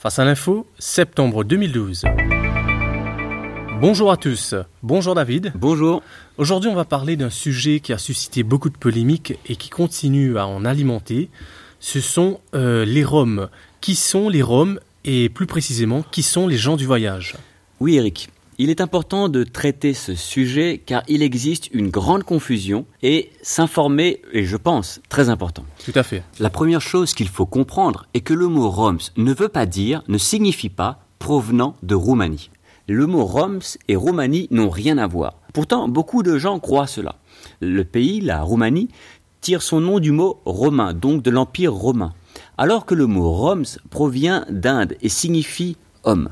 Face 0.00 0.18
à 0.18 0.24
l'info, 0.24 0.66
septembre 0.78 1.44
2012. 1.44 2.06
Bonjour 3.82 4.10
à 4.10 4.16
tous. 4.16 4.54
Bonjour 4.82 5.14
David. 5.14 5.52
Bonjour. 5.54 6.02
Aujourd'hui, 6.38 6.70
on 6.70 6.74
va 6.74 6.86
parler 6.86 7.16
d'un 7.16 7.28
sujet 7.28 7.80
qui 7.80 7.92
a 7.92 7.98
suscité 7.98 8.42
beaucoup 8.42 8.70
de 8.70 8.78
polémiques 8.78 9.34
et 9.46 9.56
qui 9.56 9.68
continue 9.68 10.38
à 10.38 10.46
en 10.46 10.64
alimenter. 10.64 11.28
Ce 11.80 12.00
sont 12.00 12.40
euh, 12.54 12.86
les 12.86 13.04
Roms. 13.04 13.50
Qui 13.82 13.94
sont 13.94 14.30
les 14.30 14.40
Roms 14.40 14.80
et 15.04 15.28
plus 15.28 15.44
précisément, 15.44 16.02
qui 16.10 16.22
sont 16.22 16.48
les 16.48 16.56
gens 16.56 16.78
du 16.78 16.86
voyage? 16.86 17.36
Oui, 17.78 17.96
Eric. 17.96 18.30
Il 18.62 18.68
est 18.68 18.82
important 18.82 19.30
de 19.30 19.42
traiter 19.42 19.94
ce 19.94 20.14
sujet 20.14 20.82
car 20.84 21.02
il 21.08 21.22
existe 21.22 21.72
une 21.72 21.88
grande 21.88 22.24
confusion 22.24 22.84
et 23.02 23.30
s'informer 23.40 24.20
est, 24.34 24.44
je 24.44 24.58
pense, 24.58 25.00
très 25.08 25.30
important. 25.30 25.64
Tout 25.82 25.94
à 25.94 26.02
fait. 26.02 26.22
La 26.40 26.50
première 26.50 26.82
chose 26.82 27.14
qu'il 27.14 27.28
faut 27.28 27.46
comprendre 27.46 28.04
est 28.12 28.20
que 28.20 28.34
le 28.34 28.48
mot 28.48 28.68
Roms 28.68 28.98
ne 29.16 29.32
veut 29.32 29.48
pas 29.48 29.64
dire, 29.64 30.02
ne 30.08 30.18
signifie 30.18 30.68
pas 30.68 31.06
provenant 31.18 31.74
de 31.82 31.94
Roumanie. 31.94 32.50
Le 32.86 33.06
mot 33.06 33.24
Roms 33.24 33.62
et 33.88 33.96
Roumanie 33.96 34.46
n'ont 34.50 34.68
rien 34.68 34.98
à 34.98 35.06
voir. 35.06 35.38
Pourtant, 35.54 35.88
beaucoup 35.88 36.22
de 36.22 36.36
gens 36.36 36.60
croient 36.60 36.86
cela. 36.86 37.14
Le 37.60 37.84
pays, 37.84 38.20
la 38.20 38.42
Roumanie, 38.42 38.90
tire 39.40 39.62
son 39.62 39.80
nom 39.80 40.00
du 40.00 40.12
mot 40.12 40.42
romain, 40.44 40.92
donc 40.92 41.22
de 41.22 41.30
l'Empire 41.30 41.72
romain, 41.72 42.12
alors 42.58 42.84
que 42.84 42.94
le 42.94 43.06
mot 43.06 43.32
Roms 43.32 43.78
provient 43.88 44.44
d'Inde 44.50 44.98
et 45.00 45.08
signifie 45.08 45.78
homme 46.04 46.28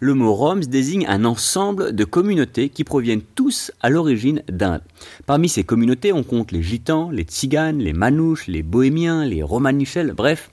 le 0.00 0.14
mot 0.14 0.32
Roms 0.32 0.60
désigne 0.60 1.06
un 1.08 1.24
ensemble 1.24 1.94
de 1.94 2.04
communautés 2.04 2.68
qui 2.68 2.84
proviennent 2.84 3.22
tous 3.34 3.72
à 3.80 3.90
l'origine 3.90 4.42
d'Inde. 4.48 4.82
Parmi 5.26 5.48
ces 5.48 5.64
communautés, 5.64 6.12
on 6.12 6.22
compte 6.22 6.52
les 6.52 6.62
gitans, 6.62 7.10
les 7.10 7.24
tziganes, 7.24 7.78
les 7.78 7.92
manouches, 7.92 8.46
les 8.46 8.62
bohémiens, 8.62 9.24
les 9.24 9.42
romanichels, 9.42 10.12
bref, 10.12 10.50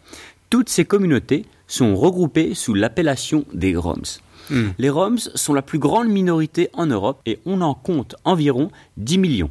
toutes 0.50 0.70
ces 0.70 0.86
communautés 0.86 1.46
sont 1.68 1.96
regroupées 1.96 2.54
sous 2.54 2.74
l'appellation 2.74 3.46
des 3.54 3.76
Roms. 3.76 4.20
Hmm. 4.50 4.70
Les 4.78 4.90
Roms 4.90 5.18
sont 5.18 5.54
la 5.54 5.62
plus 5.62 5.80
grande 5.80 6.08
minorité 6.08 6.70
en 6.74 6.86
Europe 6.86 7.22
et 7.26 7.40
on 7.46 7.62
en 7.62 7.74
compte 7.74 8.16
environ 8.24 8.70
10 8.98 9.18
millions. 9.18 9.50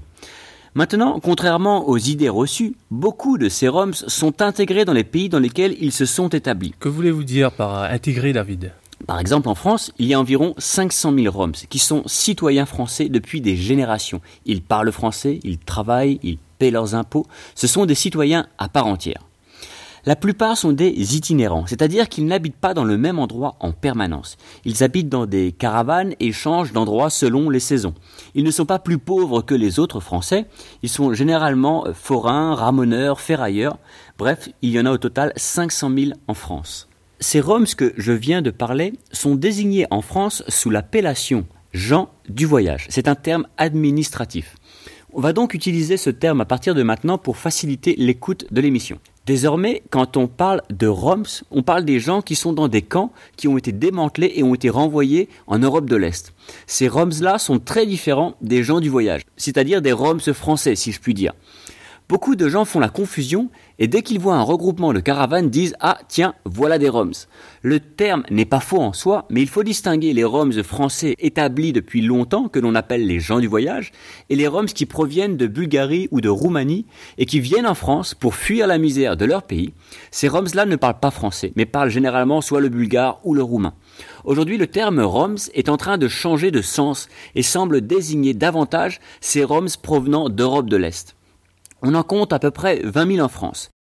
Maintenant, 0.77 1.20
contrairement 1.20 1.89
aux 1.89 1.98
idées 1.98 2.28
reçues, 2.28 2.75
beaucoup 2.91 3.39
de 3.39 3.48
ces 3.48 3.69
Roms 3.69 3.95
sont 3.95 4.42
intégrés 4.42 4.84
dans 4.84 4.92
les 4.92 5.05
pays 5.05 5.28
dans 5.28 5.39
lesquels 5.39 5.77
ils 5.81 5.92
se 5.92 6.05
sont 6.05 6.28
établis. 6.28 6.75
Que 6.81 6.89
voulez-vous 6.89 7.22
dire 7.22 7.53
par 7.53 7.84
intégrer, 7.84 8.33
David? 8.33 8.72
Par 9.06 9.20
exemple, 9.20 9.48
en 9.48 9.55
France, 9.55 9.92
il 9.98 10.06
y 10.06 10.14
a 10.14 10.20
environ 10.20 10.55
500 10.58 11.14
000 11.14 11.36
Roms 11.36 11.52
qui 11.69 11.78
sont 11.78 12.02
citoyens 12.06 12.66
français 12.66 13.08
depuis 13.08 13.41
des 13.41 13.56
générations. 13.56 14.20
Ils 14.47 14.62
parlent 14.62 14.92
français, 14.92 15.41
ils 15.42 15.58
travaillent, 15.58 16.19
ils 16.22 16.38
paient 16.58 16.70
leurs 16.70 16.94
impôts. 16.94 17.27
Ce 17.55 17.66
sont 17.66 17.86
des 17.86 17.94
citoyens 17.94 18.47
à 18.58 18.69
part 18.69 18.86
entière. 18.86 19.22
La 20.06 20.16
plupart 20.16 20.58
sont 20.58 20.72
des 20.72 21.16
itinérants, 21.16 21.66
c'est-à-dire 21.66 22.10
qu'ils 22.10 22.27
n'habitent 22.27 22.56
pas 22.56 22.75
dans 22.75 22.84
le 22.84 22.98
même 22.98 23.19
endroit 23.19 23.56
en 23.60 23.72
permanence. 23.72 24.36
Ils 24.66 24.84
habitent 24.84 25.08
dans 25.08 25.25
des 25.25 25.50
caravanes 25.50 26.14
et 26.20 26.30
changent 26.30 26.75
d'endroit 26.75 27.08
selon 27.08 27.48
les 27.48 27.60
saisons. 27.60 27.94
Ils 28.34 28.44
ne 28.44 28.50
sont 28.50 28.66
pas 28.66 28.78
plus 28.78 28.98
pauvres 28.98 29.41
que 29.41 29.55
les 29.55 29.78
autres 29.78 30.00
Français, 30.00 30.44
ils 30.82 30.91
sont 30.91 31.14
généralement 31.14 31.86
forains, 31.94 32.55
ramoneurs, 32.55 33.20
ferrailleurs. 33.20 33.78
Bref, 34.19 34.50
il 34.60 34.70
y 34.70 34.78
en 34.78 34.84
a 34.84 34.92
au 34.92 34.98
total 34.98 35.32
500 35.36 35.91
000 35.97 36.10
en 36.28 36.34
France. 36.34 36.86
Ces 37.27 37.41
Roms 37.41 37.64
que 37.75 37.94
je 37.97 38.12
viens 38.12 38.42
de 38.42 38.50
parler 38.50 38.92
sont 39.11 39.34
désignés 39.34 39.86
en 39.91 40.03
France 40.03 40.44
sous 40.48 40.69
l'appellation 40.69 41.47
gens 41.72 42.11
du 42.28 42.44
voyage. 42.44 42.84
C'est 42.91 43.08
un 43.08 43.14
terme 43.14 43.47
administratif. 43.56 44.56
On 45.14 45.22
va 45.22 45.33
donc 45.33 45.55
utiliser 45.55 45.97
ce 45.97 46.11
terme 46.11 46.42
à 46.42 46.44
partir 46.44 46.75
de 46.75 46.83
maintenant 46.83 47.16
pour 47.16 47.39
faciliter 47.39 47.94
l'écoute 47.97 48.44
de 48.53 48.61
l'émission. 48.61 48.98
Désormais, 49.25 49.83
quand 49.89 50.19
on 50.19 50.27
parle 50.28 50.61
de 50.69 50.86
Roms, 50.86 51.25
on 51.50 51.62
parle 51.62 51.86
des 51.86 51.98
gens 51.98 52.20
qui 52.20 52.34
sont 52.34 52.53
dans 52.53 52.69
des 52.69 52.83
camps 52.83 53.11
qui 53.38 53.48
ont 53.48 53.56
été 53.56 53.72
démantelés 53.72 54.33
et 54.34 54.42
ont 54.42 54.55
été 54.55 54.69
renvoyés 54.69 55.31
en 55.47 55.59
Europe 55.59 55.88
de 55.88 55.97
l'Est. 55.97 56.34
Ces 56.66 56.88
Roms-là 56.88 57.38
sont 57.38 57.59
très 57.59 57.86
différents 57.86 58.34
des 58.42 58.62
gens 58.62 58.81
du 58.81 58.91
voyage, 58.91 59.22
c'est-à-dire 59.38 59.81
des 59.81 59.92
Roms 59.92 60.20
français, 60.20 60.77
si 60.77 60.92
je 60.92 61.00
puis 61.00 61.15
dire. 61.15 61.32
Beaucoup 62.06 62.37
de 62.37 62.50
gens 62.50 62.66
font 62.66 62.81
la 62.81 62.91
confusion 62.91 63.48
et 63.78 63.88
dès 63.88 64.03
qu'ils 64.03 64.19
voient 64.19 64.34
un 64.34 64.42
regroupement 64.42 64.92
de 64.92 65.00
caravanes 65.00 65.48
disent 65.48 65.75
Ah 65.81 65.98
tiens, 66.06 66.34
voilà 66.44 66.76
des 66.76 66.91
Roms. 66.91 67.15
Le 67.62 67.81
terme 67.81 68.25
n'est 68.28 68.44
pas 68.44 68.60
faux 68.60 68.82
en 68.82 68.92
soi, 68.92 69.26
mais 69.31 69.41
il 69.41 69.48
faut 69.48 69.62
distinguer 69.62 70.12
les 70.12 70.22
Roms 70.22 70.62
français 70.62 71.14
établis 71.19 71.72
depuis 71.72 72.03
longtemps, 72.03 72.48
que 72.48 72.59
l'on 72.59 72.75
appelle 72.75 73.06
les 73.06 73.20
gens 73.20 73.41
du 73.41 73.47
voyage, 73.47 73.91
et 74.28 74.37
les 74.37 74.47
Roms 74.47 74.66
qui 74.66 74.84
proviennent 74.84 75.38
de 75.38 75.47
Bulgarie 75.47 76.09
ou 76.10 76.20
de 76.20 76.28
Roumanie 76.28 76.84
et 77.16 77.25
qui 77.25 77.41
viennent 77.41 77.66
en 77.66 77.75
France 77.75 78.12
pour 78.12 78.34
fuir 78.34 78.66
la 78.66 78.76
misère 78.76 79.16
de 79.16 79.25
leur 79.25 79.43
pays. 79.43 79.72
Ces 80.10 80.28
Roms-là 80.28 80.66
ne 80.66 80.76
parlent 80.76 81.00
pas 81.00 81.10
français, 81.10 81.54
mais 81.56 81.64
parlent 81.64 81.88
généralement 81.88 82.43
soit 82.43 82.60
le 82.60 82.69
bulgare 82.69 83.19
ou 83.25 83.32
le 83.32 83.43
roumain. 83.43 83.72
Aujourd'hui, 84.25 84.59
le 84.59 84.66
terme 84.66 85.00
Roms 85.00 85.38
est 85.54 85.70
en 85.70 85.78
train 85.78 85.97
de 85.97 86.09
changer 86.09 86.50
de 86.50 86.60
sens 86.60 87.09
et 87.34 87.43
semble 87.43 87.81
désigner 87.81 88.34
davantage 88.34 89.00
ces 89.22 89.43
Roms 89.43 89.70
provenant 89.82 90.28
d'Europe 90.28 90.69
de 90.69 90.76
l'Est. 90.76 91.16
On 91.83 91.95
en 91.95 92.03
compte 92.03 92.33
à 92.33 92.39
peu 92.39 92.51
près 92.51 92.81
20 92.85 93.17
000 93.17 93.25
en 93.25 93.29
France. 93.29 93.71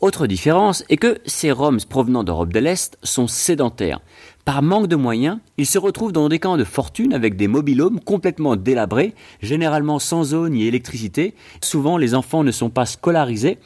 Autre 0.00 0.26
différence 0.26 0.84
est 0.90 0.96
que 0.96 1.18
ces 1.24 1.50
Roms 1.50 1.80
provenant 1.88 2.24
d'Europe 2.24 2.52
de 2.52 2.58
l'Est 2.58 2.98
sont 3.02 3.26
sédentaires. 3.26 4.00
Par 4.44 4.60
manque 4.60 4.88
de 4.88 4.96
moyens, 4.96 5.38
ils 5.56 5.66
se 5.66 5.78
retrouvent 5.78 6.12
dans 6.12 6.28
des 6.28 6.38
camps 6.38 6.58
de 6.58 6.64
fortune 6.64 7.14
avec 7.14 7.36
des 7.36 7.48
mobilhomes 7.48 8.00
complètement 8.00 8.56
délabrés, 8.56 9.14
généralement 9.40 9.98
sans 9.98 10.34
eau 10.34 10.50
ni 10.50 10.66
électricité. 10.66 11.34
Souvent, 11.62 11.96
les 11.96 12.14
enfants 12.14 12.44
ne 12.44 12.50
sont 12.50 12.68
pas 12.68 12.84
scolarisés. 12.84 13.58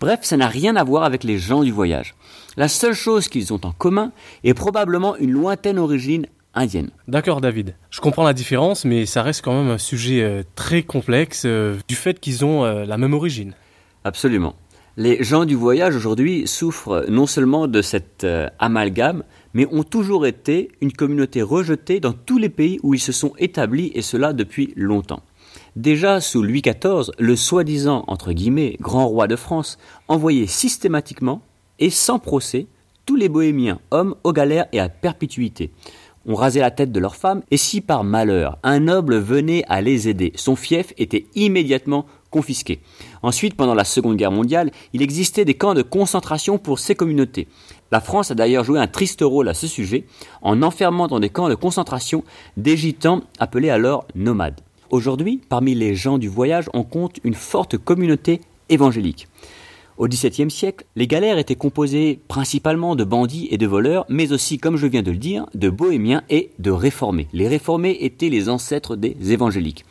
Bref, 0.00 0.20
ça 0.22 0.36
n'a 0.36 0.48
rien 0.48 0.74
à 0.74 0.82
voir 0.82 1.04
avec 1.04 1.22
les 1.22 1.38
gens 1.38 1.62
du 1.62 1.70
voyage. 1.70 2.16
La 2.56 2.66
seule 2.66 2.94
chose 2.94 3.28
qu'ils 3.28 3.52
ont 3.52 3.60
en 3.62 3.70
commun 3.70 4.10
est 4.42 4.54
probablement 4.54 5.16
une 5.16 5.30
lointaine 5.30 5.78
origine 5.78 6.26
indienne. 6.54 6.90
D'accord 7.08 7.40
David, 7.40 7.74
je 7.90 8.00
comprends 8.00 8.24
la 8.24 8.32
différence, 8.32 8.84
mais 8.84 9.06
ça 9.06 9.22
reste 9.22 9.42
quand 9.42 9.54
même 9.54 9.70
un 9.70 9.78
sujet 9.78 10.22
euh, 10.22 10.42
très 10.54 10.82
complexe 10.82 11.42
euh, 11.44 11.76
du 11.88 11.94
fait 11.94 12.20
qu'ils 12.20 12.44
ont 12.44 12.64
euh, 12.64 12.84
la 12.84 12.96
même 12.96 13.14
origine. 13.14 13.54
Absolument. 14.04 14.54
Les 14.96 15.24
gens 15.24 15.44
du 15.44 15.56
voyage 15.56 15.96
aujourd'hui 15.96 16.46
souffrent 16.46 17.06
non 17.08 17.26
seulement 17.26 17.66
de 17.66 17.82
cet 17.82 18.24
amalgame, 18.60 19.24
mais 19.52 19.66
ont 19.72 19.82
toujours 19.82 20.24
été 20.24 20.70
une 20.80 20.92
communauté 20.92 21.42
rejetée 21.42 21.98
dans 21.98 22.12
tous 22.12 22.38
les 22.38 22.48
pays 22.48 22.78
où 22.84 22.94
ils 22.94 23.00
se 23.00 23.10
sont 23.10 23.32
établis, 23.38 23.90
et 23.94 24.02
cela 24.02 24.32
depuis 24.32 24.72
longtemps. 24.76 25.24
Déjà 25.74 26.20
sous 26.20 26.44
Louis 26.44 26.62
XIV, 26.62 27.10
le 27.18 27.34
soi-disant 27.34 28.04
entre 28.06 28.32
guillemets 28.32 28.76
grand 28.80 29.08
roi 29.08 29.26
de 29.26 29.34
France 29.34 29.78
envoyait 30.06 30.46
systématiquement 30.46 31.42
et 31.80 31.90
sans 31.90 32.20
procès 32.20 32.68
tous 33.06 33.16
les 33.16 33.28
bohémiens, 33.28 33.80
hommes 33.90 34.14
aux 34.22 34.32
galères 34.32 34.66
et 34.72 34.80
à 34.80 34.88
perpétuité 34.88 35.72
on 36.26 36.34
rasait 36.34 36.60
la 36.60 36.70
tête 36.70 36.92
de 36.92 37.00
leurs 37.00 37.16
femmes, 37.16 37.42
et 37.50 37.56
si 37.56 37.80
par 37.80 38.04
malheur 38.04 38.58
un 38.62 38.80
noble 38.80 39.18
venait 39.18 39.64
à 39.68 39.80
les 39.80 40.08
aider, 40.08 40.32
son 40.36 40.56
fief 40.56 40.92
était 40.96 41.26
immédiatement 41.34 42.06
confisqué. 42.30 42.80
Ensuite, 43.22 43.54
pendant 43.54 43.74
la 43.74 43.84
Seconde 43.84 44.16
Guerre 44.16 44.32
mondiale, 44.32 44.72
il 44.92 45.02
existait 45.02 45.44
des 45.44 45.54
camps 45.54 45.74
de 45.74 45.82
concentration 45.82 46.58
pour 46.58 46.78
ces 46.78 46.94
communautés. 46.94 47.46
La 47.92 48.00
France 48.00 48.30
a 48.30 48.34
d'ailleurs 48.34 48.64
joué 48.64 48.80
un 48.80 48.88
triste 48.88 49.20
rôle 49.22 49.48
à 49.48 49.54
ce 49.54 49.68
sujet, 49.68 50.04
en 50.42 50.62
enfermant 50.62 51.06
dans 51.06 51.20
des 51.20 51.28
camps 51.28 51.48
de 51.48 51.54
concentration 51.54 52.24
des 52.56 52.76
gitans 52.76 53.22
appelés 53.38 53.70
alors 53.70 54.06
nomades. 54.16 54.60
Aujourd'hui, 54.90 55.40
parmi 55.48 55.74
les 55.74 55.94
gens 55.94 56.18
du 56.18 56.28
voyage, 56.28 56.68
on 56.74 56.82
compte 56.82 57.18
une 57.22 57.34
forte 57.34 57.78
communauté 57.78 58.40
évangélique. 58.68 59.28
Au 59.96 60.08
XVIIe 60.08 60.50
siècle, 60.50 60.84
les 60.96 61.06
galères 61.06 61.38
étaient 61.38 61.54
composées 61.54 62.18
principalement 62.26 62.96
de 62.96 63.04
bandits 63.04 63.46
et 63.52 63.58
de 63.58 63.66
voleurs, 63.66 64.04
mais 64.08 64.32
aussi, 64.32 64.58
comme 64.58 64.76
je 64.76 64.88
viens 64.88 65.02
de 65.02 65.12
le 65.12 65.18
dire, 65.18 65.46
de 65.54 65.70
bohémiens 65.70 66.24
et 66.30 66.50
de 66.58 66.72
réformés. 66.72 67.28
Les 67.32 67.46
réformés 67.46 67.98
étaient 68.00 68.28
les 68.28 68.48
ancêtres 68.48 68.96
des 68.96 69.16
évangéliques. 69.30 69.84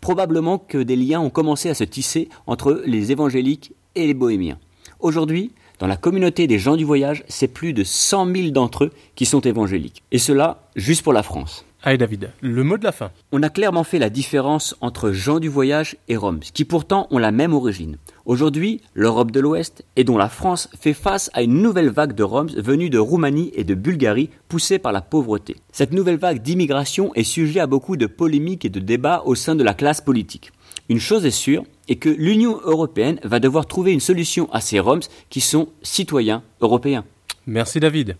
Probablement 0.00 0.58
que 0.58 0.78
des 0.78 0.96
liens 0.96 1.20
ont 1.20 1.30
commencé 1.30 1.68
à 1.70 1.74
se 1.74 1.84
tisser 1.84 2.28
entre 2.48 2.82
les 2.84 3.12
évangéliques 3.12 3.72
et 3.94 4.08
les 4.08 4.14
bohémiens. 4.14 4.58
Aujourd'hui, 4.98 5.52
dans 5.78 5.86
la 5.86 5.96
communauté 5.96 6.48
des 6.48 6.58
gens 6.58 6.76
du 6.76 6.84
voyage, 6.84 7.24
c'est 7.28 7.48
plus 7.48 7.72
de 7.72 7.84
100 7.84 8.34
000 8.34 8.48
d'entre 8.50 8.84
eux 8.84 8.90
qui 9.14 9.24
sont 9.24 9.40
évangéliques. 9.40 10.02
Et 10.10 10.18
cela, 10.18 10.68
juste 10.74 11.02
pour 11.02 11.12
la 11.12 11.22
France. 11.22 11.64
Allez 11.86 11.98
David, 11.98 12.30
le 12.40 12.64
mot 12.64 12.78
de 12.78 12.84
la 12.84 12.92
fin. 12.92 13.10
On 13.30 13.42
a 13.42 13.50
clairement 13.50 13.84
fait 13.84 13.98
la 13.98 14.08
différence 14.08 14.74
entre 14.80 15.10
gens 15.10 15.38
du 15.38 15.50
voyage 15.50 15.96
et 16.08 16.16
Roms, 16.16 16.40
qui 16.40 16.64
pourtant 16.64 17.06
ont 17.10 17.18
la 17.18 17.30
même 17.30 17.52
origine. 17.52 17.98
Aujourd'hui, 18.24 18.80
l'Europe 18.94 19.30
de 19.30 19.40
l'Ouest, 19.40 19.84
et 19.94 20.02
dont 20.02 20.16
la 20.16 20.30
France, 20.30 20.70
fait 20.80 20.94
face 20.94 21.30
à 21.34 21.42
une 21.42 21.60
nouvelle 21.60 21.90
vague 21.90 22.14
de 22.14 22.22
Roms 22.22 22.48
venus 22.56 22.88
de 22.88 22.96
Roumanie 22.96 23.52
et 23.54 23.64
de 23.64 23.74
Bulgarie, 23.74 24.30
poussée 24.48 24.78
par 24.78 24.92
la 24.92 25.02
pauvreté. 25.02 25.56
Cette 25.72 25.92
nouvelle 25.92 26.16
vague 26.16 26.40
d'immigration 26.40 27.12
est 27.14 27.22
sujet 27.22 27.60
à 27.60 27.66
beaucoup 27.66 27.98
de 27.98 28.06
polémiques 28.06 28.64
et 28.64 28.70
de 28.70 28.80
débats 28.80 29.22
au 29.26 29.34
sein 29.34 29.54
de 29.54 29.62
la 29.62 29.74
classe 29.74 30.00
politique. 30.00 30.52
Une 30.88 31.00
chose 31.00 31.26
est 31.26 31.30
sûre, 31.30 31.64
est 31.90 31.96
que 31.96 32.08
l'Union 32.08 32.60
européenne 32.64 33.20
va 33.24 33.40
devoir 33.40 33.66
trouver 33.66 33.92
une 33.92 34.00
solution 34.00 34.50
à 34.54 34.62
ces 34.62 34.80
Roms 34.80 35.02
qui 35.28 35.42
sont 35.42 35.68
citoyens 35.82 36.42
européens. 36.62 37.04
Merci 37.46 37.78
David. 37.78 38.16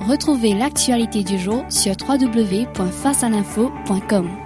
Retrouvez 0.00 0.54
l'actualité 0.54 1.22
du 1.22 1.38
jour 1.38 1.62
sur 1.68 1.94
www.facealinfo.com. 2.08 4.39